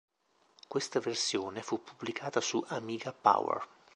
[0.67, 3.63] Questa versione fu pubblicata su "Amiga Power".